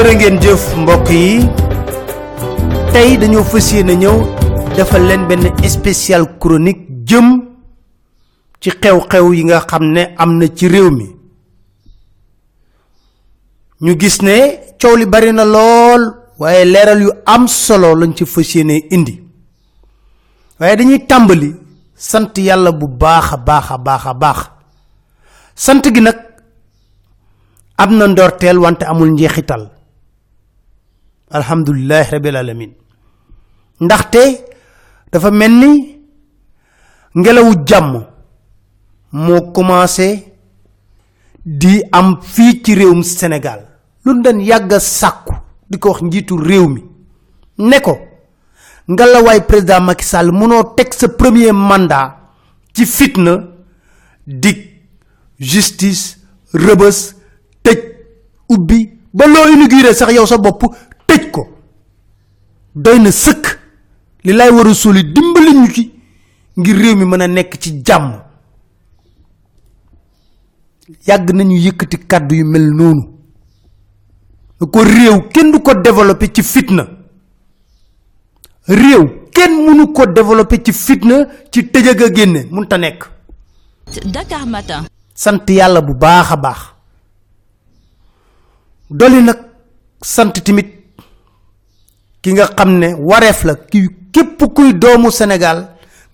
jërë 0.00 0.14
ngeen 0.16 0.36
jëf 0.40 0.62
mbokk 0.80 1.08
yi. 1.12 1.32
Tey 2.92 3.18
dañoo 3.20 3.42
fas 3.44 3.66
yéene 3.74 3.94
ñëw 4.00 4.16
defal 4.76 5.02
leen 5.04 5.26
benn 5.28 5.44
spécial 5.68 6.24
chronique 6.40 6.86
jëm 7.04 7.26
ci 8.60 8.70
xew-xew 8.80 9.26
yi 9.34 9.42
nga 9.44 9.60
xam 9.68 9.84
ne 9.92 10.14
am 10.16 10.38
na 10.38 10.46
ci 10.56 10.68
réew 10.68 10.88
mi. 10.90 11.04
Ñu 13.82 13.92
gis 14.00 14.22
ne 14.22 14.36
coow 14.80 14.96
li 14.96 15.04
bari 15.06 15.32
na 15.34 15.44
lool 15.44 16.02
waaye 16.38 16.64
leeral 16.64 17.02
yu 17.02 17.10
am 17.26 17.46
solo 17.46 17.94
lañ 17.94 18.14
ci 18.16 18.24
fas 18.24 18.54
yéene 18.54 18.86
indi. 18.90 19.20
Waaye 20.58 20.76
dañuy 20.76 21.04
tàmbali 21.06 21.54
sant 21.94 22.32
yàlla 22.38 22.72
bu 22.72 22.88
baax 22.88 23.32
a 23.32 23.36
baax 23.36 23.70
a 23.70 23.76
baax 23.78 24.06
a 24.06 24.14
baax. 24.14 24.38
Sant 25.54 25.84
gi 25.94 26.00
nag 26.00 26.16
am 27.76 27.96
na 27.98 28.06
ndorteel 28.06 28.56
wante 28.58 28.84
amul 28.86 29.10
njeexital 29.12 29.68
alhamdulilah 31.30 32.10
rabil 32.12 32.36
alamin. 32.36 32.72
Ndaxte 33.80 34.22
dafa 35.12 35.30
mel 35.30 35.50
ni 35.52 36.00
ngelawu 37.16 37.54
jàmm 37.66 38.04
moo 39.12 39.40
commencé 39.52 40.24
di 41.44 41.82
am 41.92 42.20
fii 42.22 42.62
ci 42.62 42.74
réewum 42.74 43.02
sénégal. 43.02 43.66
Lu 44.04 44.22
dañ 44.22 44.40
yàgg 44.40 44.78
sàkku 44.78 45.34
di 45.70 45.78
ko 45.78 45.88
wax 45.90 46.02
njiitu 46.02 46.36
réew 46.36 46.68
mi. 46.68 46.82
Ne 47.58 47.80
ko 47.80 47.98
ngalawaay 48.88 49.40
président 49.46 49.80
Macky 49.80 50.04
Sall 50.04 50.30
premier 51.18 51.52
mandat 51.52 52.16
ci 52.74 52.86
fitna 52.86 53.38
dig 54.26 54.58
justice 55.38 56.16
rëbës 56.54 56.98
tëj 57.64 57.78
ubbi 58.50 58.80
ba 59.14 59.26
loo 59.26 59.48
inauguré 59.52 59.94
sax 59.94 60.12
yow 60.14 60.26
sa 60.26 60.38
bopp 60.38 60.64
doy 62.74 62.98
na 63.00 63.10
sëkk 63.10 63.58
li 64.24 64.32
lay 64.32 64.50
war 64.50 64.66
a 64.66 64.74
soli 64.74 65.02
dimbali 65.04 65.52
ñu 65.54 65.68
ci 65.74 65.92
ngir 66.56 66.76
réew 66.76 66.96
mi 66.96 67.04
mën 67.04 67.22
a 67.22 67.26
nekk 67.28 67.58
ci 67.60 67.82
jàmm. 67.84 68.22
Yàgg 71.06 71.30
nañu 71.32 71.56
yëkkati 71.56 71.98
kàddu 72.06 72.34
yu 72.34 72.44
mel 72.44 72.70
noonu. 72.74 73.02
Ko 74.58 74.82
réew 74.84 75.28
kenn 75.32 75.52
du 75.52 75.60
ko 75.60 75.74
développé 75.74 76.28
ci 76.34 76.42
fitna. 76.42 76.86
Réew 78.66 79.28
kenn 79.32 79.64
mënu 79.64 79.92
ko 79.92 80.06
développé 80.06 80.62
ci 80.64 80.72
fitna 80.72 81.26
ci 81.50 81.70
tëjëg 81.70 82.02
a 82.02 82.12
génne 82.14 82.46
munta 82.50 82.76
nekk. 82.78 83.04
Dakar 84.04 84.46
Matin. 84.46 84.84
sant 85.14 85.48
yàlla 85.48 85.80
bu 85.80 85.94
baax 85.94 86.30
a 86.32 86.36
baax. 86.36 86.60
Doli 88.90 89.22
nag 89.22 89.38
sant 90.02 90.32
timit 90.44 90.79
ki 92.22 92.32
nga 92.32 92.46
xam 92.56 92.70
ne 92.78 92.88
la 93.44 93.54
ki 93.70 93.88
képp 94.12 94.38
kuy 94.54 94.72
doomu 94.74 95.10
sénégal 95.10 95.58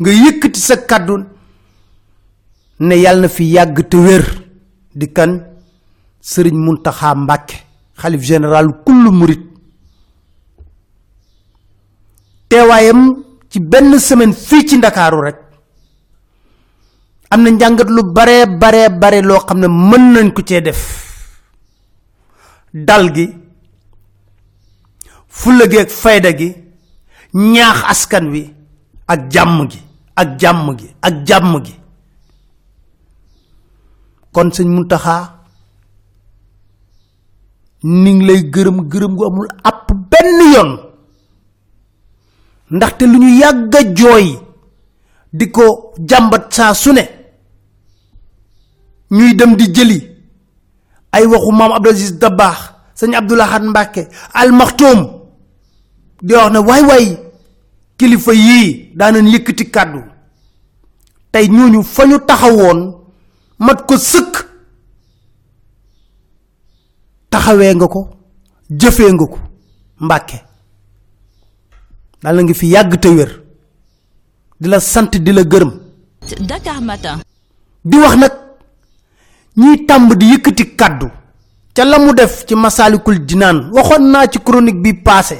nga 0.00 0.10
yëkkati 0.10 0.60
sa 0.60 0.76
kàddu 0.76 1.24
ne 2.80 2.94
yàlla 2.94 3.22
na 3.22 3.28
fi 3.28 3.44
yàgg 3.44 3.88
te 3.88 3.96
wér 3.96 4.24
di 4.94 5.12
kan? 5.12 5.32
Murit. 9.12 9.40
Teewaayam 12.48 13.24
ci 13.50 13.60
benn 13.60 13.98
semaine 13.98 14.32
fii 14.32 14.66
ci 14.68 14.76
ndakaaru 14.76 15.20
rek. 15.22 15.36
Am 17.30 17.42
na 17.42 17.50
njàngat 17.50 17.88
lu 17.88 18.02
bare 18.12 18.46
bare 18.46 18.90
bare 18.90 19.20
loo 19.22 19.38
xam 19.46 19.58
ne 19.60 19.66
mën 19.68 20.12
nañ 20.12 20.32
ko 20.32 20.42
cee 20.42 20.60
def. 20.60 20.80
Dal 22.72 23.12
gi 23.14 23.45
fulla 25.40 25.64
gi 25.70 25.78
ak 25.78 25.90
fayda 26.02 26.30
gi 26.38 26.48
ñaax 27.52 27.78
askan 27.92 28.26
wi 28.32 28.42
ak 29.12 29.20
jàmm 29.32 29.58
gi 29.70 29.80
ak 30.20 30.28
jàmm 30.40 30.66
gi 30.78 30.88
ak 31.06 31.14
jàmm 31.28 31.52
gi. 31.64 31.74
Kon 34.32 34.48
sëñ 34.54 34.68
muntaxa 34.74 35.16
ni 37.82 38.10
ngi 38.14 38.26
lay 38.26 38.40
gërëm 38.54 38.78
gërëm 38.92 39.12
gu 39.16 39.24
amul 39.26 39.48
app 39.68 39.86
benn 40.10 40.38
yoon. 40.54 40.70
Ndaxte 42.70 43.02
lu 43.06 43.18
ñu 43.18 43.28
yàgg 43.40 43.74
a 43.76 43.80
jooy 43.98 44.26
di 45.32 45.50
ko 45.50 45.92
jàmbat 46.08 46.52
saa 46.54 46.74
su 46.74 46.92
ne 46.92 47.04
ñuy 49.10 49.34
dem 49.38 49.54
di 49.56 49.66
jëli 49.74 49.98
ay 51.12 51.24
waxu 51.26 51.52
maam 51.52 51.72
abdul 51.72 51.92
aziz 51.92 52.12
dabaax 52.20 52.58
sëñ 52.98 53.12
mbàkke 53.70 54.02
almaxtoom 54.32 55.15
di 56.22 56.34
wax 56.34 56.52
ne 56.52 56.58
waay 56.58 56.82
waay 56.82 57.18
kilifa 57.98 58.32
yii 58.32 58.92
daanañ 58.96 59.26
yëkkati 59.32 59.70
kàddu. 59.70 60.00
Tey 61.32 61.46
ñooñu 61.48 61.82
fa 61.82 62.06
ñu 62.06 62.18
taxawoon 62.26 62.94
mat 63.58 63.86
ko 63.86 63.96
sëkk. 63.96 64.34
Taxawee 67.30 67.74
nga 67.74 67.86
ko 67.88 68.08
jëfee 68.70 69.12
nga 69.12 69.26
ko 69.26 69.38
mbàkke. 70.00 70.38
Daal 72.22 72.42
ngi 72.44 72.54
fi 72.54 72.66
yàgg 72.72 73.00
te 73.00 73.08
wér. 73.08 73.42
Di 74.60 74.68
la 74.68 74.80
sant 74.80 75.10
di 75.16 75.32
la 75.32 75.42
gërëm. 75.42 75.72
Dakar 76.48 76.80
Matin. 76.82 77.20
di 77.86 77.96
wax 78.02 78.16
nag 78.18 78.32
ñiy 79.56 79.86
tàmb 79.86 80.12
di 80.18 80.26
yëkkati 80.32 80.64
kàddu 80.76 81.06
ca 81.74 81.84
la 81.84 81.98
mu 81.98 82.12
def 82.12 82.44
ci 82.46 82.54
masaalikul 82.54 83.18
jinaan 83.28 83.70
waxoon 83.72 84.10
naa 84.10 84.26
ci 84.26 84.38
chronique 84.42 84.82
bi 84.82 84.92
passé 84.94 85.38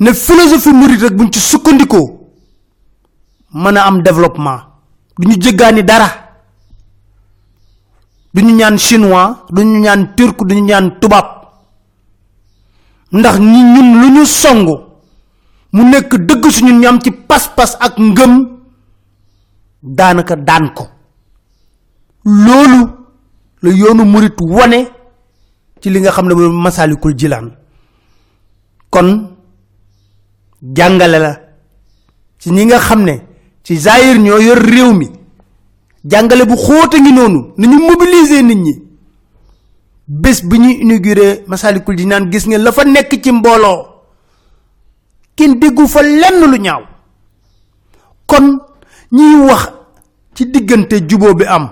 ne 0.00 0.12
philosophie 0.14 0.72
murid 0.72 1.02
rek 1.02 1.14
buñ 1.14 1.30
ci 1.32 1.40
sukkandikoo 1.40 2.06
mën 3.52 3.76
a 3.76 3.86
am 3.86 4.02
développement. 4.02 4.60
Du 5.18 5.26
ñu 5.28 5.34
jëggaani 5.40 5.82
dara. 5.84 6.08
Du 8.32 8.42
ñu 8.42 8.54
ñaan 8.54 8.78
chinois 8.78 9.44
du 9.50 9.62
ñu 9.64 9.80
ñaan 9.80 10.14
turc 10.16 10.44
du 10.46 10.54
ñu 10.54 10.62
ñaan 10.64 10.98
tubaab. 11.00 11.26
Ndax 13.12 13.38
ñi 13.38 13.62
ñun 13.62 14.00
lu 14.00 14.08
ñu 14.10 14.24
songu 14.24 14.76
mu 15.72 15.82
nekk 15.84 16.14
dëgg 16.16 16.44
suñu 16.50 16.72
ñu 16.78 16.86
am 16.88 17.00
ci 17.02 17.10
pas-pas 17.10 17.76
ak 17.80 17.98
ngëm 17.98 18.48
daanaka 19.82 20.36
daan 20.36 20.72
ko. 20.74 20.84
Loolu 22.24 22.80
la 23.62 23.70
yoonu 23.70 24.04
murit 24.04 24.36
wane 24.40 24.88
ci 25.80 25.90
li 25.90 26.00
nga 26.00 26.10
xam 26.12 26.26
ne 26.28 26.34
masalikul 26.34 27.14
kon 28.90 29.29
jàngale 30.62 31.18
la 31.18 31.40
ci 32.38 32.50
ñi 32.50 32.64
nga 32.66 32.78
xam 32.78 33.02
ne 33.04 33.14
ci 33.62 33.76
zaahir 33.78 34.18
ñoo 34.18 34.38
yor 34.38 34.58
réew 34.58 34.92
mi. 34.92 35.08
jàngale 36.04 36.44
bu 36.44 36.56
xóota 36.56 36.98
ngi 36.98 37.12
noonu 37.12 37.52
nañu 37.56 37.78
mobiliser 37.78 38.42
nit 38.44 38.56
ñi. 38.58 38.82
bés 40.06 40.42
bi 40.44 40.58
ñuy 40.58 40.74
inauguré 40.82 41.44
masalikul 41.46 41.96
jinaan 41.98 42.30
gis 42.32 42.46
ngeen 42.46 42.62
la 42.62 42.72
fa 42.72 42.84
nekk 42.84 43.22
ci 43.22 43.32
mbooloo. 43.32 43.86
kenn 45.36 45.58
déggu 45.58 45.86
fa 45.86 46.02
lenn 46.02 46.50
lu 46.50 46.56
ñaaw. 46.58 46.82
kon 48.26 48.58
ñiy 49.12 49.36
wax 49.48 49.72
ci 50.34 50.46
diggante 50.46 50.94
juboo 51.08 51.34
bi 51.34 51.44
am. 51.44 51.68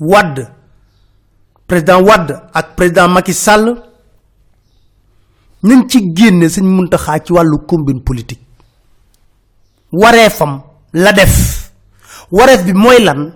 Wadd 0.00 0.48
président 1.66 2.00
wadd 2.02 2.32
ak 2.52 2.74
président 2.74 3.08
Macky 3.08 3.34
Sall 3.34 3.76
nañ 5.62 5.88
ci 5.88 6.12
génne 6.16 6.48
suñ 6.48 6.64
muntaxaa 6.66 7.18
ci 7.24 7.32
wàllu 7.32 7.58
combine 7.66 8.00
politique. 8.00 8.40
Wareefam 9.92 10.62
la 10.92 11.12
def. 11.12 11.70
Wareef 12.30 12.64
bi 12.64 12.72
mooy 12.72 13.02
lan? 13.02 13.32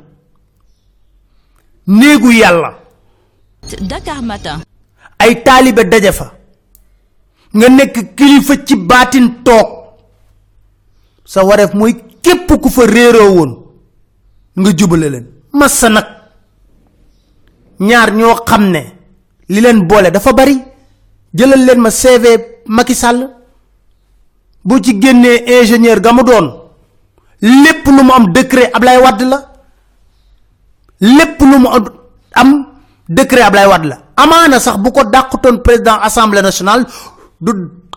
Néegu 1.86 2.30
yàlla. 2.32 2.78
Dakar 3.80 4.22
Matin. 4.22 4.60
ay 5.18 5.42
taalibe 5.42 5.84
daje 5.88 6.12
fa. 6.12 6.32
Nga 7.54 7.68
nekk 7.68 8.14
kilifa 8.16 8.54
ci 8.66 8.76
baatin 8.76 9.42
toog. 9.44 9.68
Sa 11.24 11.44
wareef 11.44 11.72
mooy 11.74 11.94
képp 12.22 12.60
ku 12.60 12.68
fa 12.70 12.86
réeroo 12.86 13.34
woon 13.36 13.52
nga 14.56 14.70
jubale 14.76 15.08
leen. 15.10 15.26
Massa 15.52 15.88
nag. 15.88 16.04
Ñaar 17.80 18.12
ñoo 18.14 18.34
xam 18.46 18.70
ne 18.70 18.80
li 19.48 19.60
leen 19.60 19.86
boole 19.86 20.10
dafa 20.10 20.32
bari 20.32 20.56
jëlal 21.34 21.64
leen 21.66 21.80
ma 21.80 21.90
CV 21.90 22.24
Macky 22.66 22.94
Sall. 22.94 23.28
boo 24.64 24.80
ci 24.80 24.98
génnee 25.00 25.44
ingénieur 25.60 26.00
doon 26.00 26.46
lépp 27.40 27.84
lu 27.86 28.02
mu 28.02 28.10
am 28.12 28.32
décret 28.32 28.70
Ablaye 28.72 28.98
Wade 29.02 29.22
la. 29.22 29.38
lépp 31.00 31.40
lu 31.40 31.58
mu 31.58 31.68
am 32.34 32.66
décret 33.08 33.42
Ablaye 33.42 33.66
Wade 33.68 33.84
la. 33.84 33.98
amaana 34.16 34.58
sax 34.60 34.78
bu 34.78 34.90
ko 34.92 35.04
dàqutoon 35.04 35.58
président 35.62 35.98
assemblée 36.00 36.42
nationale 36.42 36.86
du 37.40 37.52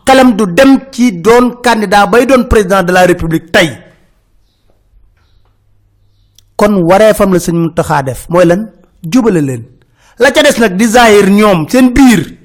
xelam 0.05 0.35
du 0.35 0.45
dem 0.53 0.79
ci 0.91 1.11
doon 1.21 1.61
candidat 1.63 2.07
bay 2.07 2.25
doon 2.25 2.43
président 2.49 2.83
de 2.83 2.91
la 2.91 3.05
république 3.05 3.51
tey. 3.51 3.69
kon 6.57 6.73
wareefam 6.83 7.31
la 7.33 7.39
sëñ 7.39 7.55
Muntaxa 7.55 8.03
def 8.03 8.27
mooy 8.29 8.45
lan? 8.45 8.71
jubale 9.03 9.41
leen. 9.41 9.63
la 10.19 10.31
ca 10.31 10.41
des 10.43 10.57
nag 10.59 10.81
zahir 10.81 11.29
ñoom 11.29 11.69
seen 11.69 11.93
biir 11.93 12.37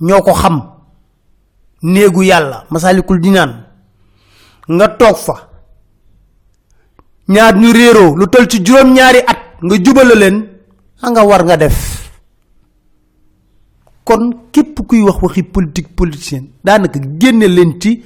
ñoko 0.00 0.32
xam. 0.34 0.62
Neegu 1.82 2.22
yalla 2.24 2.64
masalikul 2.70 3.20
dinan 3.20 3.64
nga 4.68 4.88
tok 4.88 5.16
fa. 5.16 5.34
Ñaar 7.28 7.54
ñu 7.56 7.72
réero 7.72 8.16
lu 8.16 8.26
tol 8.28 8.48
ci 8.48 8.62
juroom 8.64 8.92
ñaari 8.94 9.18
at 9.26 9.38
nga 9.62 9.76
jubal 9.84 10.10
leen 10.18 10.46
nga 11.02 11.22
war 11.24 11.44
nga 11.44 11.56
def. 11.56 12.10
Kon 14.04 14.48
képp 14.52 14.80
kuy 14.88 15.02
wax 15.02 15.16
waxi 15.22 15.42
politique 15.42 15.94
politicien 15.94 16.44
daanaka 16.64 16.98
génne 17.20 17.46
leen 17.46 17.78
ci 17.80 18.02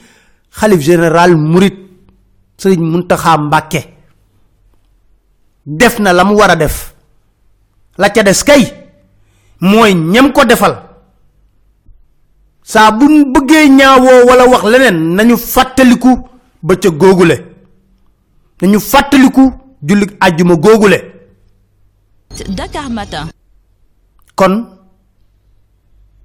xalif 0.50 0.81
général 0.81 1.37
murit 1.37 1.79
sëriñ 2.59 2.81
muntaxa 2.83 3.38
mbàkke. 3.38 3.81
Def 5.65 5.99
na 6.00 6.12
la 6.12 6.25
mu 6.25 6.35
war 6.37 6.50
a 6.50 6.56
def. 6.56 6.95
La 7.99 8.11
ca 8.11 8.23
des 8.23 8.43
kay 8.45 8.73
mooy 9.61 9.95
ñam 9.95 10.33
ko 10.33 10.45
defal 10.45 10.92
saa 12.73 12.91
bu 12.99 13.07
bëggee 13.33 13.69
ñaawoo 13.79 14.21
wala 14.29 14.45
wax 14.53 14.65
leneen 14.73 14.99
nañu 15.17 15.37
fàttaliku 15.55 16.11
ba 16.67 16.73
ca 16.83 16.89
góogule 17.01 17.37
nañu 18.61 18.79
fàttaliku 18.91 19.43
julli 19.87 20.07
àjjuma 20.21 20.55
Dakar 22.57 22.89
Matin. 22.91 23.29
kon 24.35 24.55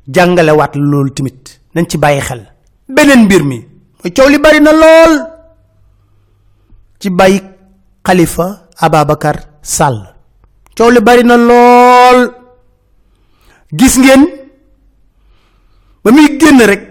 jàngale 0.08 0.52
waat 0.52 0.74
loolu 0.76 1.12
timit. 1.16 1.60
Nañ 1.76 1.86
ci 1.90 1.98
bàyyi 1.98 2.22
xel. 2.22 2.42
Beneen 2.96 3.26
mbir 3.26 3.44
mi. 3.44 3.58
Mooy 4.00 4.12
coow 4.16 4.30
li 4.30 4.38
bari 4.40 4.60
na 4.62 4.72
lool. 4.72 5.14
Ci 7.00 7.10
bàyyi 7.10 7.40
xalifa 8.06 8.46
ababakar 8.80 9.38
sàll 9.62 10.00
coow 10.78 10.90
li 10.92 11.00
bari 11.02 11.24
na 11.24 11.36
lool. 11.38 12.20
Gis 13.78 13.98
ngeen 14.00 14.24
ba 16.08 16.14
muy 16.16 16.40
génn 16.40 16.64
rek 16.64 16.84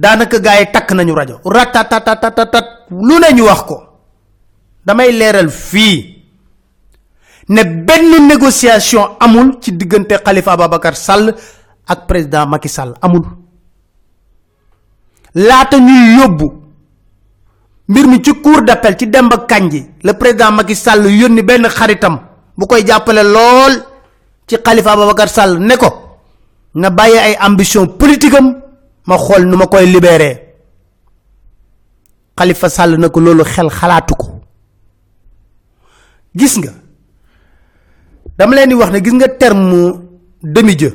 daanaka 0.00 0.38
gaa 0.40 0.56
yi 0.60 0.72
takk 0.72 0.88
nañu 0.96 1.12
rajo. 1.14 1.36
Ratatatatat 1.44 2.88
lu 2.90 3.18
ne 3.20 3.42
wax 3.42 3.60
ko. 3.68 3.76
Damay 4.86 5.12
leeral 5.12 5.50
fii 5.50 6.16
ne 7.48 7.60
benn 7.64 8.26
négociation 8.26 9.16
amul 9.20 9.58
ci 9.60 9.76
diggante 9.76 10.16
Khalifa 10.24 10.52
Ababacar 10.52 10.96
Sall 10.96 11.34
ak 11.86 12.06
président 12.06 12.46
Macky 12.46 12.68
Sall. 12.68 12.94
Amul. 13.02 13.24
Laata 15.34 15.76
ñuy 15.78 16.16
yóbbu 16.18 16.46
mbir 17.88 18.06
mi 18.06 18.22
ci 18.22 18.32
cour 18.40 18.62
d'appel 18.62 18.96
ci 18.96 19.06
Demba 19.08 19.44
Kanji 19.46 19.84
le 20.02 20.12
président 20.14 20.52
Macky 20.52 20.74
Sall 20.74 21.04
yónni 21.10 21.42
benn 21.42 21.68
xaritam 21.68 22.18
bu 22.56 22.66
koy 22.66 22.82
jàppale 22.86 23.22
lool 23.22 23.84
ci 24.46 24.56
Khalifa 24.62 24.92
Ababacar 24.92 25.28
Sall 25.28 25.58
ne 25.60 25.76
ko 25.76 26.09
na 26.74 26.90
bàyyi 26.90 27.18
ay 27.18 27.34
ambition 27.40 27.86
politique 27.98 28.34
am 28.36 28.62
ma 29.06 29.16
xool 29.18 29.44
nu 29.46 29.56
ma 29.56 29.66
koy 29.66 29.86
libéré. 29.86 30.46
Khalifa 32.36 32.68
Sall 32.68 32.96
na 32.98 33.08
ko 33.08 33.20
xel 33.44 33.68
xalaatu 33.70 34.14
ko. 34.14 34.26
Gis 36.34 36.56
nga 36.58 36.72
dama 38.38 38.54
leen 38.54 38.68
di 38.68 38.74
wax 38.74 38.90
ne 38.92 39.00
gis 39.02 39.12
nga 39.12 39.28
terme 39.28 40.00
demi 40.42 40.74
dieu 40.76 40.92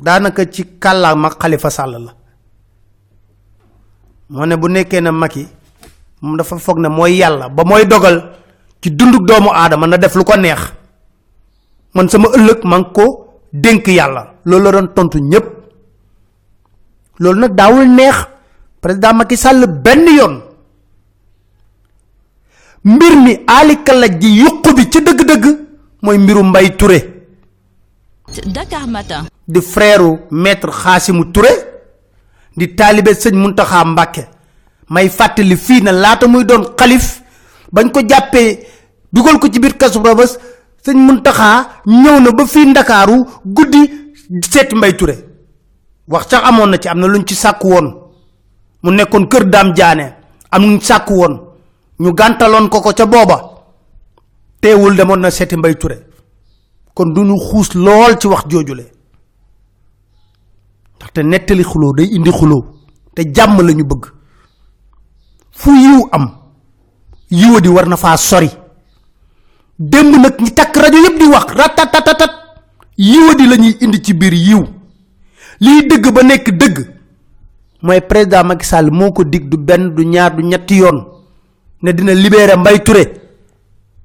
daanaka 0.00 0.44
ci 0.50 0.64
kàllaama 0.78 1.30
xalifa 1.40 1.70
sàll 1.70 1.92
la. 2.04 2.12
Moo 4.30 4.44
ne 4.46 4.56
bu 4.56 4.68
nekkee 4.68 5.00
ne 5.00 5.10
maki 5.10 5.46
dafa 6.36 6.56
ne 6.76 6.88
ba 7.54 7.64
mooy 7.64 7.86
dogal 7.86 8.34
ci 8.82 8.90
dunduk 8.90 9.24
doomu 9.26 9.50
aadama 9.52 9.86
na 9.86 9.96
def 9.96 10.14
lu 10.16 10.24
ko 10.24 10.36
neex. 10.36 10.60
Man 11.94 12.08
sama 12.08 12.28
ëllëg 12.36 12.64
man 12.64 12.84
ko 12.92 13.38
dénk 13.52 13.86
yàlla 13.88 14.31
loolu 14.44 14.64
la 14.64 14.70
doon 14.72 14.88
tontu 14.94 15.18
ñépp 15.20 15.46
loolu 17.18 17.40
nag 17.40 17.54
daawul 17.54 17.88
neex 17.88 18.16
président 18.80 19.14
Macky 19.14 19.36
Sall 19.36 19.66
benn 19.66 20.06
yoon. 20.18 20.42
mbir 22.84 23.16
mi 23.24 23.32
aalikalaj 23.46 24.18
ji 24.20 24.28
yuq 24.42 24.64
bi 24.76 24.90
ci 24.90 25.00
dëgg-dëgg 25.00 25.44
mooy 26.02 26.18
mbiru 26.18 26.42
mbay 26.42 26.76
Touré. 26.76 27.08
Dakar 28.46 28.86
Matin. 28.88 29.24
di 29.46 29.60
frère 29.60 30.18
maître 30.30 30.70
Khassimou 30.70 31.24
Touré. 31.26 31.50
di 32.56 32.74
talibé 32.74 33.12
sëñ 33.14 33.34
Muntaxa 33.36 33.84
Mbàkke. 33.84 34.26
may 34.88 35.08
fàttali 35.08 35.56
fii 35.56 35.80
na 35.82 35.92
laata 35.92 36.26
muy 36.26 36.44
doon 36.44 36.64
xalif 36.78 37.22
bañ 37.72 37.90
ko 37.90 38.00
jàppee 38.08 38.66
dugal 39.12 39.38
ko 39.38 39.48
ci 39.48 39.58
biir 39.60 39.76
kasu 39.76 40.02
rabas 40.02 40.38
sëñ 40.84 40.96
Muntaxa 40.96 41.68
ñëw 41.86 42.20
na 42.20 42.30
ba 42.32 42.46
fii 42.46 42.66
Ndakaaru 42.66 43.16
guddi 43.44 44.11
seeti 44.40 44.74
mbay 44.76 44.96
Touré. 44.96 45.16
Wax 46.08 46.28
sax 46.28 46.42
amoon 46.48 46.70
na 46.70 46.78
ci 46.78 46.88
am 46.88 46.98
na 47.00 47.06
luñ 47.06 47.24
ci 47.26 47.34
sàkk 47.34 47.64
woon. 47.64 47.94
Mu 48.82 48.90
nekkoon 48.90 49.26
kër 49.28 49.44
daam 49.48 49.74
jaane 49.76 50.14
am 50.50 50.62
luñ 50.62 50.80
sàkk 50.80 51.10
woon. 51.10 51.40
Ñu 52.00 52.12
gàntaloon 52.14 52.68
ko 52.68 52.80
ca 52.80 53.06
booba. 53.06 53.50
Teewul 54.60 54.96
demoon 54.96 55.20
na 55.20 55.30
seeti 55.30 55.56
mbay 55.56 55.74
Touré. 55.76 56.06
Kon 56.94 57.12
duñu 57.14 57.36
xuus 57.38 57.74
lool 57.74 58.18
ci 58.18 58.26
wax 58.26 58.44
joojule. 58.48 58.84
Ndaxte 60.96 61.18
nettali 61.22 61.64
xuloo 61.64 61.92
day 61.94 62.06
indi 62.06 62.30
xuloo. 62.30 62.64
Te 63.14 63.22
jàmm 63.34 63.60
lañu 63.60 63.84
bëgg. 63.84 64.06
Fu 65.50 65.70
yiw 65.70 66.08
am 66.12 66.30
yiwa 67.30 67.60
di 67.60 67.68
war 67.68 67.86
na 67.88 67.96
faa 67.96 68.16
sori. 68.16 68.50
Démb 69.78 70.14
nag 70.16 70.40
ñi 70.40 70.50
takk 70.54 70.76
rajo 70.76 70.98
yépp 71.02 71.18
di 71.18 71.26
wax 71.26 71.46
ratatatatat 71.54 72.41
yiwa 73.02 73.34
di 73.34 73.44
lañuy 73.50 73.74
indi 73.82 73.98
ci 74.02 74.14
biir 74.14 74.32
yiw. 74.34 74.62
Lii 75.60 75.86
dëgg 75.90 76.06
ba 76.14 76.22
nekk 76.22 76.46
dëgg 76.54 76.76
mooy 77.82 78.00
président 78.00 78.44
Macky 78.44 78.66
Sall 78.66 78.90
moo 78.90 79.10
ko 79.12 79.24
dig 79.24 79.48
du 79.50 79.56
benn 79.58 79.90
du 79.94 80.04
ñaar 80.06 80.34
du 80.36 80.42
ñetti 80.42 80.76
yoon 80.76 80.98
ne 81.82 81.90
dina 81.92 82.14
libérer 82.14 82.56
mbay 82.56 82.78
Touré. 82.82 83.04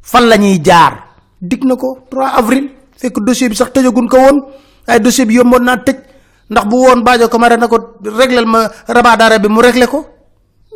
Fan 0.01 0.25
lañuy 0.27 0.59
jaar? 0.63 1.03
Dig 1.41 1.63
na 1.63 1.75
ko 1.75 1.99
3 2.09 2.25
avril. 2.41 2.69
Fekk 2.97 3.19
dossier 3.21 3.49
bi 3.49 3.55
sax 3.55 3.71
tëjagun 3.71 4.07
ko 4.09 4.17
woon. 4.17 4.37
Ay 4.87 4.99
dossier 4.99 5.25
bi 5.27 5.35
yomboon 5.35 5.63
naa 5.63 5.77
tëj. 5.77 5.97
Ndax 6.49 6.65
bu 6.67 6.75
woon 6.77 7.03
Badio 7.03 7.27
Camara 7.29 7.57
na 7.57 7.67
ko 7.67 7.77
réglal 8.03 8.45
ma 8.45 8.67
rabat 8.87 9.17
d'arrêt 9.17 9.39
bi 9.39 9.47
mu 9.47 9.59
réglé 9.61 9.85
ko. 9.85 10.05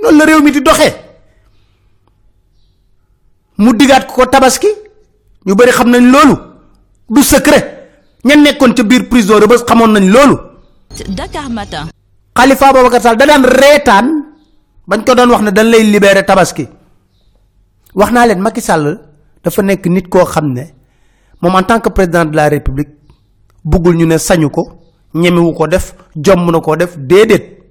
Loolu 0.04 0.18
la 0.18 0.26
réew 0.26 0.42
mi 0.44 0.52
di 0.52 0.62
doxee 0.62 0.94
mu 3.58 3.74
digaat 3.74 4.06
ko 4.06 4.26
tabaski. 4.26 4.68
Ñu 5.46 5.56
bari 5.56 5.72
xam 5.72 5.90
nañ 5.90 6.12
loolu. 6.12 6.36
Du 7.10 7.24
secret 7.24 7.81
ña 8.24 8.36
nekkoon 8.36 8.74
ca 8.76 8.84
biir 8.84 9.10
prison 9.10 9.40
bés 9.48 9.64
xamoon 9.68 9.92
nañ 9.94 10.06
loolu. 10.12 10.38
Dakar 11.10 11.50
Matin. 11.50 11.90
Khalifa 12.36 12.68
Ababacar 12.70 13.02
Sall 13.02 13.18
da 13.18 13.26
daan 13.26 13.44
reetaan 13.44 14.08
bañ 14.88 15.04
ko 15.06 15.16
doon 15.16 15.30
wax 15.32 15.42
ne 15.42 15.52
dañ 15.52 15.68
lay 15.70 15.84
libérer 15.84 16.26
tabaski. 16.26 16.68
Wax 17.96 18.12
naa 18.12 18.26
leen 18.28 18.40
Macky 18.42 18.62
Sall 18.62 19.00
dafa 19.44 19.62
nekk 19.62 19.86
nit 19.88 20.08
koo 20.10 20.26
xam 20.26 20.54
ne 20.54 20.64
moom 21.42 21.56
en 21.56 21.64
tant 21.64 21.80
que 21.80 21.90
président 21.90 22.26
de 22.26 22.36
la 22.36 22.50
république 22.50 22.90
buggul 23.64 23.96
ñu 23.96 24.06
ne 24.06 24.18
sañu 24.18 24.50
ko 24.50 24.64
ñemewu 25.14 25.54
ko 25.54 25.68
def 25.68 25.94
jomm 26.16 26.52
na 26.52 26.60
ko 26.62 26.76
def 26.76 26.98
déedéet. 26.98 27.62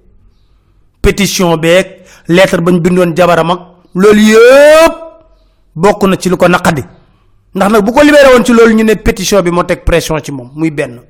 Pétition 1.01 1.57
beeg 1.57 2.05
lettre 2.27 2.61
bañ 2.61 2.79
bindoon 2.79 3.15
jabaram 3.15 3.51
ak 3.51 3.59
loolu 3.95 4.21
yëpp 4.21 4.93
bokk 5.75 6.03
na 6.07 6.15
ci 6.17 6.29
lu 6.29 6.37
ko 6.37 6.47
naqadi 6.47 6.83
ndax 7.55 7.71
nag 7.71 7.83
bu 7.85 7.91
ko 7.91 8.01
libéré 8.03 8.29
woon 8.33 8.43
ci 8.45 8.53
loolu 8.53 8.73
ñu 8.73 8.83
ne 8.83 8.93
pétition 8.95 9.41
bi 9.41 9.51
moo 9.51 9.63
teg 9.63 9.83
pression 9.83 10.17
ci 10.23 10.31
moom 10.31 10.51
muy 10.55 10.71
benn. 10.71 11.01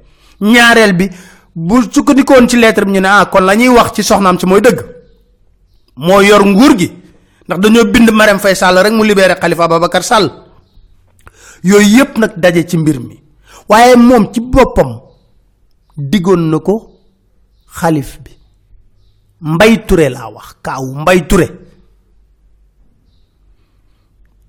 Ñaareel 0.42 0.94
bi 0.94 1.10
bu 1.54 1.82
sukkandikoon 1.92 2.48
ci 2.50 2.58
lettre 2.58 2.86
bi 2.86 2.92
ñu 2.92 3.00
ne 3.00 3.08
ah 3.08 3.26
kon 3.32 3.42
la 3.46 3.56
ñuy 3.56 3.68
wax 3.70 3.94
ci 3.94 4.04
soxnaam 4.04 4.38
ci 4.40 4.46
mooy 4.46 4.62
dëgg. 4.62 4.80
Moo 5.98 6.22
yor 6.22 6.44
nguur 6.46 6.78
gi. 6.78 6.92
Ndax 7.48 7.60
dañoo 7.62 7.86
bind 7.86 8.10
Marème 8.12 8.40
Faye 8.40 8.56
Sall 8.56 8.78
rek 8.80 8.92
mu 8.94 9.04
libéré 9.06 9.36
Khalifa 9.36 9.64
Ababacar 9.66 10.04
Sall. 10.04 10.32
Yooyu 11.64 11.98
yépp 11.98 12.18
nag 12.18 12.34
daje 12.38 12.66
ci 12.68 12.78
mbir 12.78 13.00
mi. 13.00 13.22
Waaye 13.70 13.96
moom 13.96 14.32
ci 14.34 14.40
boppam 14.42 15.00
diggoon 15.98 16.50
na 16.50 16.60
ko 16.60 16.92
xalif 17.80 18.20
bi. 18.24 18.32
Mbay 19.42 19.86
Touré 19.86 20.10
laa 20.10 20.30
wax 20.30 20.56
kaawu 20.64 20.96
mbay 20.96 21.28
Touré. 21.28 21.50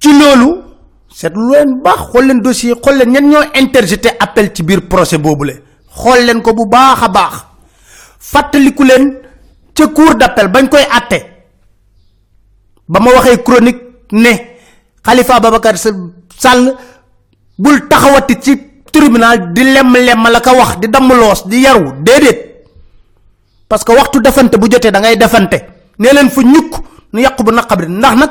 Ci 0.01 0.09
loolu 0.19 0.72
seetlu 1.15 1.51
leen 1.53 1.81
baax 1.83 2.01
xool 2.11 2.27
leen 2.27 2.41
dossier 2.43 2.75
xool 2.83 2.97
leen 2.97 3.11
ñan 3.13 3.29
ñoo 3.31 3.43
interjeté 3.55 4.11
appel 4.19 4.53
ci 4.55 4.63
biir 4.63 4.89
procès 4.89 5.19
boobule. 5.19 5.63
Xool 5.95 6.25
leen 6.27 6.43
ko 6.43 6.55
bu 6.55 6.67
baax 6.67 7.03
a 7.03 7.09
baax. 7.09 7.35
Fàttaliku 8.19 8.85
leen 8.85 9.19
ca 9.75 9.87
cour 9.89 10.15
d'appel 10.15 10.49
bañ 10.49 10.69
koy 10.69 10.83
atte 10.91 11.19
ba 12.89 13.01
ma 13.01 13.11
waxee 13.13 13.43
chronique 13.43 13.83
ne 14.13 14.33
Khalifa 15.03 15.35
Ababacar 15.37 15.77
Sall 15.79 16.77
bul 17.59 17.89
taxawati 17.89 18.41
ci 18.41 18.53
tribunal 18.93 19.53
di 19.53 19.63
lem 19.65 19.93
lem 19.97 20.23
la 20.31 20.41
ka 20.41 20.53
wax 20.53 20.79
di 20.79 20.89
damm 20.89 21.09
loos 21.13 21.47
di 21.47 21.61
yaru 21.61 21.93
déedéet. 22.03 22.65
Parce 23.69 23.85
que 23.85 23.93
waxtu 23.93 24.21
defante 24.21 24.57
bu 24.59 24.69
jotee 24.71 24.91
da 24.91 25.01
ngay 25.01 25.17
defante. 25.17 25.59
Nee 25.99 26.13
leen 26.13 26.31
fu 26.31 26.43
ñukk 26.43 26.73
nu 27.13 27.21
yàqu 27.21 27.43
bu 27.43 27.51
naqabri 27.53 27.89
ndax 27.89 28.15
nag 28.17 28.31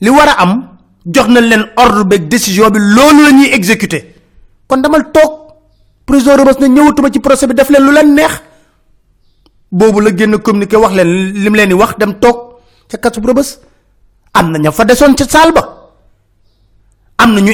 li 0.00 0.10
war 0.10 0.28
a 0.28 0.34
am 0.42 0.73
jox 1.06 1.28
nañ 1.28 1.44
leen 1.48 1.64
ordre 1.76 2.04
beeg 2.04 2.28
décision 2.28 2.70
bi 2.70 2.78
loolu 2.78 3.22
la 3.24 3.30
ñuy 3.32 3.48
exécuter. 3.52 4.14
kon 4.66 4.78
demal 4.82 5.10
toog 5.12 5.32
prison 6.06 6.36
rebeus 6.36 6.58
na 6.60 6.66
ñewutuma 6.68 7.10
ci 7.12 7.20
procès 7.20 7.46
bi 7.46 7.54
def 7.54 7.68
leen 7.70 7.84
lu 7.84 7.92
leen 7.92 8.14
neex. 8.14 8.34
bobu 9.70 10.00
la 10.00 10.10
genn 10.16 10.38
communiqué 10.38 10.76
wax 10.76 10.92
leen 10.94 11.32
lim 11.42 11.54
leen 11.54 11.72
wax 11.74 11.96
dem 11.98 12.14
tok 12.18 12.60
ca 12.88 12.98
kasu 12.98 13.20
rebeus 13.20 13.58
am 14.32 14.50
na 14.50 14.58
ña 14.58 14.70
fa 14.72 14.84
desoon 14.84 15.14
ca 15.14 15.24
saal 15.28 15.52
ba. 15.52 15.62
am 17.18 17.34
na 17.34 17.40
ñu 17.40 17.52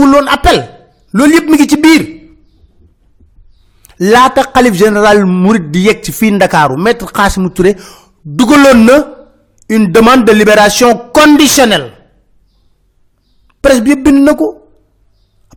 wul 0.00 0.12
woon 0.14 0.28
appel. 0.28 0.58
loolu 1.12 1.34
yëpp 1.34 1.48
mi 1.50 1.56
ngi 1.56 1.66
ci 1.68 1.76
biir. 1.76 2.02
laata 3.98 4.42
xalif 4.54 4.74
général 4.74 5.24
mourid 5.24 5.70
di 5.70 5.80
yegg 5.86 6.02
ci 6.02 6.12
fii 6.12 6.30
ndakaaru 6.32 6.76
maître 6.76 7.06
xaasimu 7.12 7.50
touré 7.50 7.76
dugaloon 8.24 8.84
na 8.84 8.94
une 9.68 9.90
demande 9.90 10.24
de 10.24 10.32
libération 10.32 11.10
conditionnelle 11.12 11.92
presse 13.66 13.82
bi 13.82 13.96
bind 13.96 14.22
na 14.22 14.34
ko. 14.34 14.46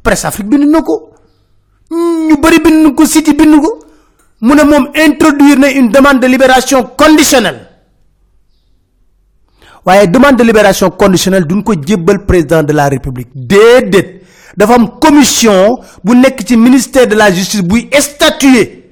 Presse 0.04 0.26
afrique 0.26 0.50
bind 0.50 0.66
na 0.70 0.82
ko. 0.82 0.96
Ñu 1.92 2.36
bari 2.42 2.60
bind 2.60 2.96
ko 2.96 3.04
bind 3.38 3.56
introduire 4.96 5.58
une 5.78 5.90
demande 5.92 6.20
de 6.22 6.28
libération 6.28 6.84
conditionnelle. 6.98 7.68
Waaye 9.86 10.08
demande 10.08 10.38
de 10.38 10.44
libération 10.44 10.90
conditionnelle 10.90 11.46
duñ 11.46 11.62
ko 11.64 11.74
jébbal 11.74 12.26
président 12.26 12.64
de 12.64 12.74
la 12.74 12.90
république. 12.90 13.30
Déedéet. 13.36 14.16
Dafa 14.58 14.74
am 14.74 14.88
commission 15.00 15.78
bu 16.04 16.16
nekk 16.16 16.42
ci 16.48 16.58
ministère 16.58 17.08
de 17.08 17.16
la 17.16 17.32
justice 17.32 17.62
buy 17.62 17.88
statuer. 18.00 18.92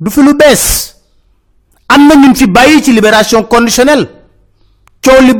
Du 0.00 0.10
fi 0.10 0.20
lu 0.22 0.34
bees. 0.34 0.94
Am 1.88 2.06
na 2.06 2.14
ñun 2.14 2.34
fi 2.34 2.46
bàyyi 2.46 2.82
libération 2.92 3.42
conditionnelle. 3.42 4.06
Coow 5.02 5.20
li 5.22 5.34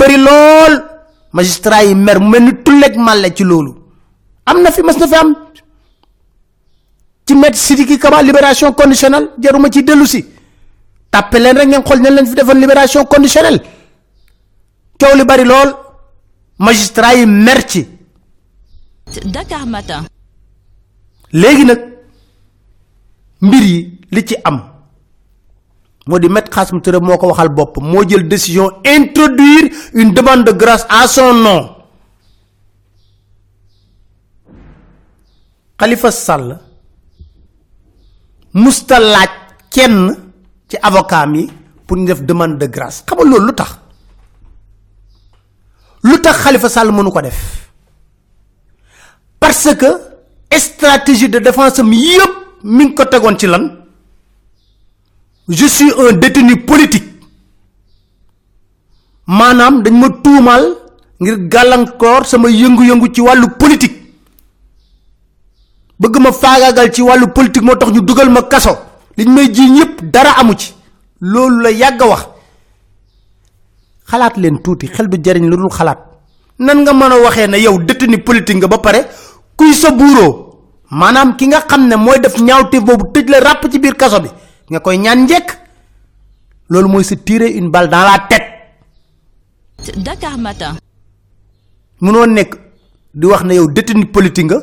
magistrat 1.32 1.84
yi 1.86 1.94
mer 1.94 2.18
mu 2.20 2.28
mel 2.28 2.42
ni 2.44 2.52
tulleeg 2.64 2.96
màlle 2.96 3.34
ci 3.34 3.44
loolu. 3.44 3.72
Am 4.46 4.62
na 4.62 4.70
fi 4.70 4.82
mas 4.82 4.96
na 4.98 5.06
fi 5.06 5.14
am. 5.14 5.34
Ci 7.26 7.34
maître 7.34 7.58
sidiki 7.58 7.98
kaba 7.98 8.22
libération 8.22 8.72
conditionnelle 8.72 9.30
jaruma 9.38 9.68
ci 9.70 9.82
dellu 9.82 10.06
si. 10.06 10.24
Tàppe 11.10 11.38
leen 11.38 11.56
rek 11.56 11.68
ngeen 11.68 11.82
xool 11.84 12.00
ñan 12.00 12.14
leen 12.14 12.26
fi 12.26 12.34
defoon 12.34 12.58
libération 12.60 13.04
conditionnelle. 13.04 13.60
Coow 15.00 15.14
li 15.16 15.24
bari 15.24 15.44
lool. 15.44 15.70
Magistrat 16.58 17.16
yi 17.16 17.26
mer 17.26 17.60
ci. 17.66 17.86
Dakar 19.24 19.66
Matin. 19.66 20.04
léegi 21.32 21.64
nag 21.64 21.80
mbir 23.40 23.62
yi 23.62 23.98
li 24.10 24.24
ci 24.26 24.34
am 24.44 24.58
moo 26.08 26.18
di 26.18 26.28
maître 26.28 26.50
Khassim 26.50 26.80
Touré 26.80 26.98
moo 27.00 27.18
ko 27.18 27.28
waxal 27.28 27.50
bopp 27.50 27.76
moo 27.82 28.02
jël 28.08 28.26
décision 28.28 28.70
introduire 28.84 29.68
une 29.92 30.12
demande 30.14 30.44
de 30.44 30.52
grâce 30.52 30.86
à 30.88 31.06
son 31.06 31.34
nom. 31.34 31.74
Khalifa 35.78 36.10
Sall 36.10 36.58
musta 38.54 38.98
laaj 38.98 39.28
kenn 39.70 40.16
ci 40.68 40.76
avocat 40.82 41.26
mi 41.26 41.50
pour 41.86 41.98
def 42.04 42.22
demande 42.22 42.56
de 42.58 42.66
grâce. 42.66 43.04
Xam 43.06 43.18
nga 43.18 43.24
loolu 43.30 43.46
lu 46.04 46.20
tax? 46.22 46.42
Khalifa 46.42 46.68
Sall 46.68 46.90
mënu 46.90 47.10
ko 47.12 47.20
def? 47.20 47.68
Parce 49.38 49.74
que 49.76 49.90
stratégie 50.58 51.28
de 51.28 51.38
défense 51.38 51.78
am 51.80 51.92
yépp 51.92 52.32
mi 52.64 52.94
ko 52.94 53.04
ci 53.38 53.46
lan 53.46 53.87
je 55.48 55.66
suis 55.66 55.90
un 55.98 56.12
détenu 56.12 56.56
politique. 56.64 57.04
Maanaam 59.26 59.82
dañ 59.82 59.94
ma 59.98 60.08
tuumal 60.22 60.64
ngir 61.20 61.36
gàllankoor 61.48 62.24
sama 62.26 62.48
yëngu-yëngu 62.50 63.08
ci 63.14 63.20
wàllu 63.20 63.48
politique. 63.58 63.96
Bëgg 66.00 66.16
ma 66.20 66.32
faagaagal 66.32 66.92
ci 66.94 67.02
wàllu 67.02 67.26
politique 67.28 67.62
moo 67.64 67.76
tax 67.76 67.90
ñu 67.92 68.00
dugal 68.02 68.30
ma 68.30 68.42
kaso. 68.42 68.76
Liñ 69.16 69.30
may 69.32 69.52
jiiñ 69.52 69.76
yépp 69.76 70.02
dara 70.12 70.30
amu 70.38 70.54
ci. 70.56 70.74
Loolu 71.20 71.60
la 71.62 71.70
yàgg 71.72 72.00
wax. 72.02 72.26
Xalaat 74.10 74.36
leen 74.36 74.62
tuuti 74.62 74.86
xel 74.86 75.08
du 75.08 75.18
jariñ 75.22 75.48
lu 75.50 75.56
dul 75.56 75.70
xalaat. 75.70 75.98
Nan 76.58 76.82
nga 76.82 76.92
mën 76.92 77.12
a 77.12 77.18
waxee 77.20 77.46
ne 77.48 77.58
yow 77.58 77.78
détenu 77.78 78.18
politique 78.22 78.56
nga 78.58 78.66
ba 78.68 78.78
pare 78.78 79.00
kuy 79.56 79.72
sa 79.74 79.90
buuroo? 79.90 80.44
Maanaam 80.90 81.36
ki 81.36 81.46
nga 81.48 81.60
xam 81.68 81.86
ne 81.88 81.96
mooy 81.96 82.18
def 82.20 82.36
ñaawte 82.40 82.80
boobu 82.80 83.12
tëj 83.12 83.28
la 83.28 83.40
ràpp 83.40 83.70
ci 83.70 83.78
biir 83.78 83.94
kaso 83.96 84.20
bi 84.20 84.28
nga 84.70 84.80
koy 84.80 84.96
ñaan 84.98 85.24
njekk 85.24 85.48
loolu 86.70 86.88
mooy 86.88 87.04
se 87.04 87.14
tirer 87.16 87.56
une 87.58 87.70
balle 87.70 87.88
dans 87.88 88.04
la 88.04 88.18
tête. 88.28 88.46
Dakar 89.96 90.36
Matin. 90.38 90.76
munoo 92.00 92.26
nekk 92.26 92.54
di 93.14 93.26
wax 93.26 93.42
ne 93.44 93.54
yow 93.54 93.66
détenu 93.70 94.06
politique 94.06 94.46
nga 94.46 94.58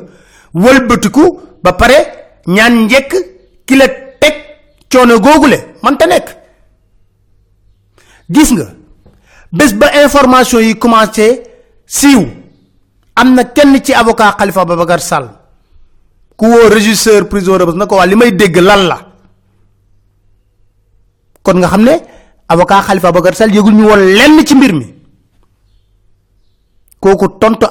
wëlbatiku 0.54 1.40
ba 1.62 1.72
pare 1.72 1.98
ñaan 2.46 2.84
njekk 2.86 3.12
ki 3.66 3.74
la 3.76 3.86
teg 4.20 4.34
coono 4.90 5.18
googule 5.20 5.58
man 5.82 5.96
ta 5.98 6.06
nekk. 6.06 6.28
Gis 8.30 8.50
nga 8.52 8.66
bés 9.52 9.72
ba 9.74 9.86
information 10.04 10.60
yi 10.60 10.74
commencé 10.78 11.42
siiw 11.86 12.22
am 13.14 13.34
na 13.34 13.44
kenn 13.44 13.80
ci 13.82 13.92
avocat 13.94 14.36
Khalifa 14.38 14.64
Babacar 14.64 15.00
Sall 15.00 15.28
ku 16.36 16.46
woo 16.46 16.68
régisseur 16.68 17.28
prison 17.28 17.58
Rebeuss 17.58 17.76
na 17.76 17.86
ko 17.86 17.96
waa 17.96 18.06
li 18.06 18.14
may 18.16 18.32
dégg 18.32 18.56
lan 18.58 18.86
la? 18.88 18.98
Kon 21.46 21.58
nga 21.62 21.68
ne 21.88 21.94
avocat 22.48 22.82
Khalifa 22.86 23.12
Babacar 23.12 23.34
Sall 23.38 23.52
ñu 23.54 23.84
lenn 24.16 24.44
ci 24.46 24.54
mbir 24.56 24.72
mi. 24.74 24.86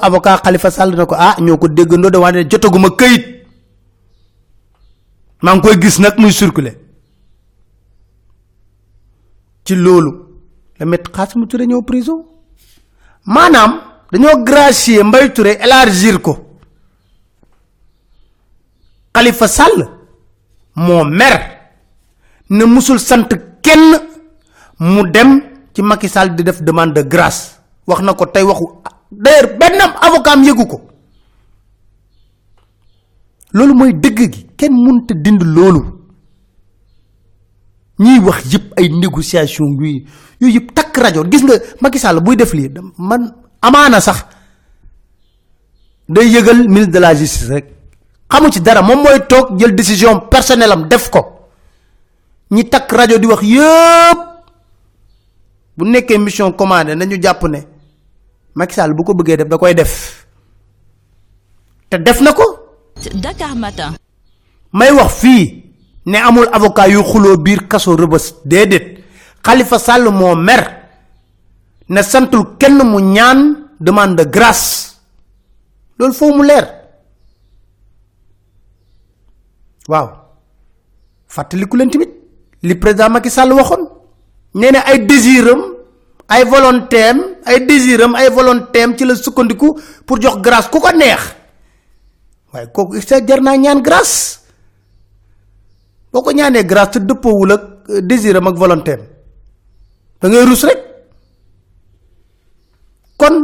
Avocat 0.02 0.40
Khalifa 0.44 0.70
Sall 0.70 0.96
na 0.96 1.04
ah 1.26 1.36
ñoo 1.40 1.58
ko 1.58 1.68
de 2.10 2.18
wante 2.18 2.48
jotaguma 2.50 2.88
këyit. 3.00 3.24
Maa 5.42 5.60
koy 5.60 5.76
gis 5.82 5.98
nag 5.98 6.14
muy 6.18 6.32
circuler. 6.32 6.74
Ci 9.64 9.74
la 10.78 10.86
met 10.86 11.02
Touré 11.48 11.66
prison. 11.86 12.24
Gracier 14.44 15.02
Touré 15.34 15.58
élargir 15.64 16.20
ko. 16.22 16.32
Khalifa 19.12 19.48
Sall 19.48 19.78
moo 20.76 21.04
mer 21.04 21.36
ne 22.48 22.64
musul 22.64 22.98
kenn 23.66 23.98
mu 24.78 25.02
dem 25.10 25.30
ci 25.74 25.82
Macky 25.82 26.08
Sall 26.08 26.34
di 26.34 26.42
def 26.42 26.62
demande 26.62 26.94
de 26.94 27.02
grâce. 27.02 27.58
Wax 27.86 28.00
na 28.02 28.14
ko 28.14 28.26
tey 28.26 28.42
waxu 28.42 28.64
d'ailleurs 29.10 29.56
benn 29.58 29.80
avocat 30.00 30.32
am 30.32 30.42
yëgu 30.44 30.66
ko. 30.66 30.80
Loolu 33.52 33.74
mooy 33.74 33.92
dëgg 33.94 34.18
gi. 34.32 34.46
Kenn 34.56 34.72
mënta 34.74 35.14
dind 35.14 35.42
loolu. 35.42 35.82
Ñiy 37.98 38.18
wax 38.20 38.44
yëpp 38.52 38.72
ay 38.78 38.88
négociation 38.88 39.66
yuy 39.80 40.06
yooyu 40.40 40.54
yëpp 40.54 40.74
takk 40.74 40.96
rajo. 40.96 41.24
Gis 41.30 41.42
nga 41.42 41.54
Macky 41.80 41.98
Sall 41.98 42.20
buy 42.20 42.36
def 42.36 42.52
lii 42.54 42.70
man 42.98 43.32
amaana 43.62 44.00
sax 44.00 44.24
day 46.08 46.28
yëgal 46.28 46.68
ministre 46.68 46.92
de 46.92 46.98
la 46.98 47.14
justice 47.14 47.48
rek. 47.50 47.66
Xamu 48.28 48.50
ci 48.52 48.60
dara 48.60 48.82
moom 48.82 49.02
mooy 49.02 49.20
toog 49.28 49.58
jël 49.58 49.74
décision 49.74 50.20
personnelle 50.30 50.72
am 50.72 50.88
def 50.88 51.10
ko 51.10 51.35
ñi 52.50 52.64
takk 52.68 52.92
rajo 52.92 53.18
di 53.18 53.26
wax 53.26 53.42
yëpp 53.42 54.18
bu 55.76 55.84
nekkee 55.84 56.18
mission 56.18 56.52
commandée 56.52 56.94
nañu 56.94 57.20
jàpp 57.22 57.42
ne 57.48 57.60
Macky 58.54 58.74
Sall 58.74 58.94
bu 58.94 59.04
ko 59.04 59.12
bëggee 59.14 59.36
def 59.36 59.48
da 59.48 59.58
koy 59.58 59.74
def. 59.74 60.26
Te 61.90 61.98
def 61.98 62.20
na 62.20 62.32
ko. 62.32 62.44
Dakar 63.14 63.54
Matin. 63.54 63.92
may 64.72 64.90
wax 64.92 65.12
fii 65.20 65.64
ne 66.06 66.16
amul 66.18 66.48
avocat 66.52 66.88
yu 66.88 67.02
xuloo 67.02 67.36
biir 67.36 67.68
kaso 67.68 67.96
rëbës 67.96 68.34
déedéet. 68.44 69.04
Khalifa 69.42 69.78
Sall 69.78 70.08
moo 70.10 70.34
mer 70.34 70.88
ne 71.88 72.02
santul 72.02 72.56
kenn 72.58 72.80
mu 72.82 72.98
ñaan 73.00 73.68
demande 73.78 74.16
de 74.16 74.30
grâce. 74.30 74.96
Loolu 75.98 76.14
foo 76.14 76.34
mu 76.34 76.42
leer. 76.46 76.66
Waaw. 79.88 80.08
Fàttaliku 81.28 81.76
leen 81.76 81.90
tamit 81.90 82.15
li 82.66 82.74
président 82.74 83.08
Macky 83.10 83.30
Sall 83.30 83.52
waxoon. 83.54 83.82
Nee 84.54 84.70
na 84.74 84.80
ay 84.86 85.06
désiram 85.06 85.62
ay 86.28 86.42
volontéem 86.44 87.18
ay 87.46 87.62
désiram 87.66 88.14
ay 88.18 88.28
volontéem 88.30 88.96
ci 88.98 89.04
la 89.04 89.14
sukkandiku 89.14 89.78
pour 90.04 90.18
jox 90.20 90.40
grâce 90.42 90.68
ku 90.68 90.78
neex. 90.94 91.22
Waaye 92.52 92.66
kooku 92.74 93.00
sa 93.00 93.20
jar 93.24 93.40
naa 93.40 93.56
ñaan 93.56 93.82
grâce? 93.82 94.40
Boo 96.12 96.22
ko 96.22 96.32
ñaanee 96.32 96.64
grâce 96.64 96.90
te 96.92 96.98
dëppoowul 96.98 97.52
ak 97.52 97.62
désiram 98.02 98.46
ak 98.48 98.56
da 100.20 100.28
ngay 100.28 100.44
rek. 100.48 100.80
Kon 103.16 103.34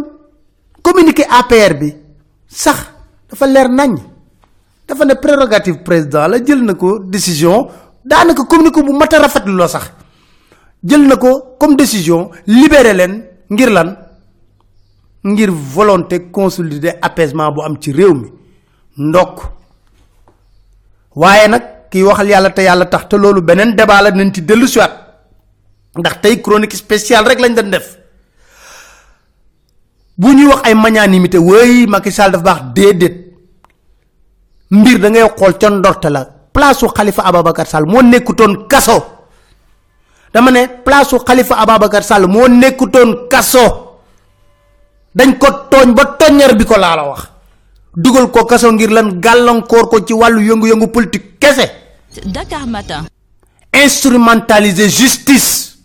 communiqué 0.83 1.25
APR 1.29 1.75
bi 1.79 1.89
sax 2.49 2.79
dafa 3.29 3.47
leer 3.47 3.69
nañ. 3.69 4.13
Dafa 4.89 5.05
ne 5.05 5.15
prérogative 5.15 5.83
président 5.83 6.27
la 6.29 6.39
jël 6.45 6.63
na 6.65 6.75
ko 6.75 6.99
décision 6.99 7.69
daanaka 8.05 8.45
communiqué 8.45 8.83
bu 8.83 8.93
mat 8.93 9.13
a 9.15 9.19
rafetlu 9.21 9.53
loo 9.57 9.69
sax. 9.69 9.91
Jël 10.85 11.07
na 11.07 11.17
ko 11.17 11.57
comme 11.59 11.77
décision 11.77 12.31
libéré 12.47 12.93
leen 12.95 13.25
ngir 13.51 13.71
lan? 13.71 13.97
Ngir 15.25 15.51
volonté 15.53 16.31
consolider 16.31 16.95
apaisement 17.01 17.53
bu 17.53 17.61
am 17.63 17.77
ci 17.81 17.93
réew 17.93 18.15
mi. 18.15 18.29
Ndokk. 18.99 19.41
Waaye 21.15 21.49
nag 21.49 21.63
kii 21.91 22.03
waxal 22.03 22.29
yàlla 22.29 22.51
te 22.51 22.63
yàlla 22.63 22.87
tax 22.87 23.09
te 23.09 23.17
loolu 23.17 23.41
beneen 23.43 23.75
débat 23.77 24.03
la 24.03 24.11
nañ 24.11 24.33
ci 24.35 24.43
siwaat 24.67 24.93
ndax 25.99 26.21
tey 26.23 26.41
chronique 26.43 26.75
spéciale 26.77 27.29
rek 27.29 27.41
lañ 27.41 27.55
def. 27.71 27.99
Bu 30.19 30.33
ñuy 30.35 30.47
wax 30.47 30.61
ay 30.65 30.75
magnanimité 30.75 31.39
wéy 31.39 31.87
Macky 31.87 32.11
Sall 32.11 32.33
dafa 32.33 32.45
baax 32.45 32.61
déedéet. 32.75 33.33
Mbir 34.71 34.99
da 34.99 35.11
ngay 35.11 35.29
ndorte 35.79 36.09
la 36.11 36.42
place 36.53 36.87
Khalifa 36.95 37.23
Ababacar 37.25 37.67
Sall 37.67 37.85
moo 37.87 38.03
nekkutoon 38.03 38.67
kaso. 38.69 39.05
Dama 40.33 40.51
ne 40.51 40.67
place 40.85 41.17
Khalifa 41.27 41.57
Ababacar 41.57 42.03
Sall 42.03 42.27
moo 42.29 42.49
nekkutoon 42.49 43.29
kaso. 43.29 43.89
Dañ 45.15 45.37
ko 45.39 45.47
tooñ 45.71 45.93
ba 45.95 46.05
toññar 46.19 46.55
bi 46.57 46.65
ko 46.65 46.77
laa 46.77 46.97
la 46.97 47.03
wax. 47.09 47.29
Dugal 47.97 48.31
ko 48.31 48.45
kaso 48.47 48.73
ngir 48.73 48.91
lan 48.91 49.21
gàllankoor 49.21 49.89
ko 49.89 50.01
ci 50.05 50.15
yëngu-yëngu 50.15 50.89
politique 50.89 51.39
kese. 51.39 51.69
Dakar 52.27 52.67
Matin. 52.67 53.05
instrumentaliser 53.73 54.89
justice. 54.89 55.77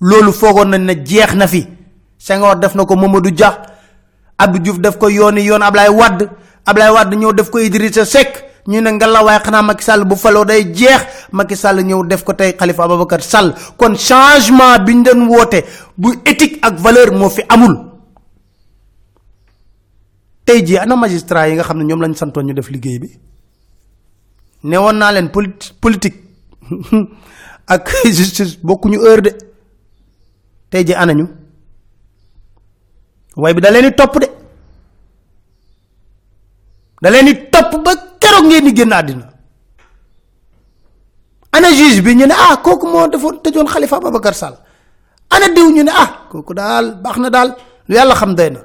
Loolu 0.00 0.32
foogoon 0.32 0.68
nañ 0.70 0.80
ne 0.84 0.94
jeex 1.04 1.34
na 1.34 1.46
fi. 1.46 1.66
Senghor 2.18 2.56
def 2.56 2.74
na 2.74 2.84
ko 2.84 2.96
Mamadou 2.96 3.30
Dia. 3.30 3.62
Abdou 4.38 4.60
Diouf 4.62 4.78
def 4.80 4.96
ko 4.98 5.08
yooni 5.08 5.42
yoon 5.44 5.62
Ablaye 5.62 5.88
Wade. 5.90 6.28
Ablaye 6.66 6.90
Wade 6.92 7.16
ñëw 7.16 7.32
def 7.34 7.50
ko 7.50 7.58
Idrissa 7.58 8.04
Seck 8.04 8.49
ñu 8.66 8.80
ne 8.80 8.90
ngalla 8.92 9.22
waaye 9.24 9.40
xanaa 9.44 9.62
Macky 9.62 9.84
Sall 9.84 10.04
bu 10.04 10.16
faloo 10.16 10.44
day 10.44 10.64
jeex. 10.74 11.02
Macky 11.32 11.56
Sall 11.56 11.82
ñëw 11.84 12.06
def 12.06 12.24
ko 12.24 12.32
tey 12.34 12.52
Khalifa 12.56 12.84
Ababacar 12.84 13.22
Sall. 13.22 13.54
Kon 13.76 13.94
changement 13.96 14.78
bi 14.84 14.94
ñu 14.94 15.02
doon 15.02 15.28
woote 15.28 15.64
bu 15.96 16.12
éthique 16.24 16.58
ak 16.62 16.78
valeur 16.78 17.12
moo 17.12 17.30
fi 17.30 17.42
amul. 17.48 17.74
Tey 20.44 20.62
jii 20.66 20.78
ana 20.78 20.96
magistrat 20.96 21.48
yi 21.48 21.54
nga 21.54 21.62
xam 21.64 21.78
ne 21.78 21.84
ñoom 21.84 22.00
lañ 22.02 22.14
santoon 22.14 22.46
ñu 22.46 22.54
def 22.54 22.68
liggéey 22.70 22.98
bi? 22.98 23.10
Ne 24.64 24.76
woon 24.76 24.96
naa 24.96 25.12
leen 25.12 25.30
polit 25.30 25.72
politique 25.80 26.18
ak 27.66 27.88
justice 28.04 28.58
bokkuñu 28.62 28.98
heure 29.00 29.22
de. 29.22 29.30
Tey 30.70 30.84
ji 30.86 30.94
anañu 30.94 31.26
way 33.36 33.54
bi 33.54 33.60
da 33.60 33.70
leen 33.70 33.88
di 33.88 33.94
topp 33.94 34.18
de. 34.20 34.26
Da 37.00 37.08
leen 37.10 37.24
di 37.26 37.34
topp 37.50 37.72
ba 37.84 37.92
keroog 38.40 38.46
ngeen 38.48 38.64
di 38.64 38.72
génn 38.72 38.92
àddina? 38.92 39.26
Ana 41.52 41.68
juge 41.72 42.00
bi 42.02 42.14
ñu 42.14 42.26
ne 42.26 42.34
ah 42.34 42.56
kooku 42.62 42.86
moo 42.86 43.08
defoon 43.08 43.40
tëjoon 43.42 43.66
Khalifa 43.68 43.96
Ababacar 43.96 44.34
Sall. 44.34 44.56
Ana 45.30 45.48
diw 45.54 45.70
ñu 45.70 45.82
ne 45.82 45.90
ah 45.90 46.26
kooku 46.30 46.54
daal 46.54 46.94
baax 47.02 47.16
na 47.18 47.28
daal 47.30 47.56
lu 47.88 47.94
yàlla 47.96 48.14
xam 48.14 48.34
doy 48.34 48.50
na. 48.50 48.60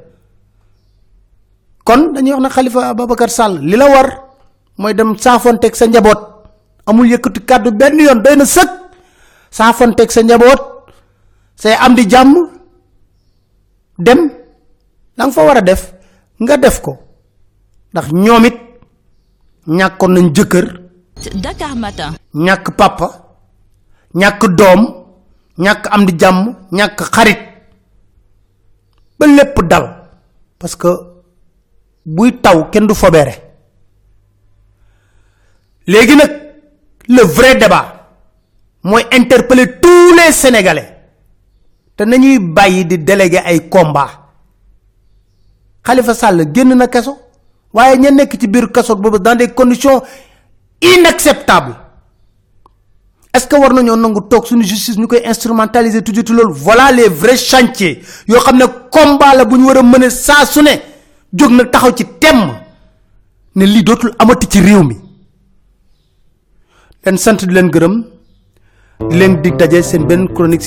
Kon 1.83 2.13
dañuy 2.13 2.31
wax 2.33 2.41
na 2.41 2.49
Khalifa 2.49 2.89
Ababacar 2.89 3.29
Sall 3.29 3.59
li 3.59 3.75
la 3.77 3.85
war 3.89 4.07
mooy 4.77 4.93
dem 4.93 5.17
saafonteeg 5.17 5.75
sa 5.75 5.85
njaboot. 5.88 6.19
Amul 6.85 7.09
yëkkati 7.09 7.39
kàddu 7.45 7.71
benn 7.71 7.99
yoon 7.99 8.21
doy 8.21 8.35
na 8.38 8.45
sëkk. 8.45 8.69
Saafonteeg 9.51 10.11
sa 10.11 10.21
njaboot 10.21 10.61
say 11.55 11.73
am 11.73 11.95
di 11.95 12.05
jàmm 12.07 12.33
dem. 13.97 14.29
La 15.17 15.25
nga 15.25 15.33
fa 15.33 15.43
war 15.45 15.57
a 15.57 15.61
def 15.61 15.93
nga 16.39 16.57
def 16.57 16.81
ko. 16.81 16.97
Ndax 17.93 18.11
ñoom 18.11 18.45
ñàkkoon 19.67 20.13
nañ 20.13 20.34
jëkkër. 20.36 20.65
Dakar 21.43 21.75
Matin. 21.75 22.12
ñàkk 22.34 22.75
papa. 22.78 23.08
Ñàkk 24.13 24.41
doom. 24.58 24.82
Ñàkk 25.58 25.86
am 25.91 26.06
di 26.06 26.13
jàmm. 26.19 26.54
Ñàkk 26.71 26.99
xarit. 27.13 27.39
Ba 29.19 29.25
lépp 29.28 29.60
dal. 29.69 29.86
Parce 30.60 30.75
que 30.75 30.89
buy 32.06 32.32
taw 32.41 32.69
kenn 32.71 32.88
du 32.88 32.93
fobere 32.93 33.34
léegi 35.88 36.15
nag 36.15 36.32
le 37.08 37.23
vrai 37.23 37.56
débat 37.56 38.10
mooy 38.84 39.04
interpeller 39.12 39.80
tous 39.82 40.13
les 40.15 40.32
sénégalais. 40.32 40.91
Te 41.95 42.04
nañuy 42.04 42.39
bàyyi 42.39 42.86
di 42.86 42.97
déléguer 42.99 43.41
ay 43.45 43.69
combat. 43.69 44.10
Khalifa 45.84 46.13
Sall 46.13 46.51
génn 46.54 46.75
na 46.75 46.88
kaso 46.88 47.17
waaye 47.75 47.97
ña 47.97 48.09
ci 48.39 48.47
kaso 48.73 48.95
dans 48.95 49.35
des 49.35 49.49
conditions 49.49 50.01
inacceptables. 50.81 51.75
Est-ce 53.33 53.47
que 53.47 53.55
war 53.57 53.73
nañoo 53.73 53.97
nangu 53.97 54.21
suñu 54.45 54.63
justice 54.63 54.97
ñu 54.97 55.07
koy 55.07 55.21
instrumentaliser 55.25 56.01
toujours 56.01 56.23
ci 56.25 56.31
loolu? 56.33 56.53
Voilà 56.53 56.89
les 56.93 57.09
vrais 57.09 57.35
chantiers 57.35 58.01
yoo 58.29 58.39
xam 58.39 58.57
ne 58.57 58.65
combat 58.89 59.35
la 59.35 59.43
bu 59.43 59.57
ñu 59.57 59.65
war 59.67 59.77
a 59.77 59.83
mën 59.83 60.03
a 60.05 60.09
ne. 60.61 60.79
Na 61.57 61.65
taxaw 61.65 61.91
ci 61.97 62.05
temm 62.19 62.53
ne 63.55 63.65
lii 63.65 63.83
dootul 63.83 64.13
amati 64.19 64.47
ci 64.47 64.61
réew 64.61 64.83
mi. 64.83 64.95
Di 67.03 67.17
chronique 70.33 70.63